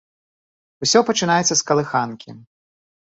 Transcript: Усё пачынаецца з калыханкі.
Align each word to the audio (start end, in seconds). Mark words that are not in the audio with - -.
Усё 0.87 0.99
пачынаецца 1.09 1.49
з 1.55 1.61
калыханкі. 1.67 2.31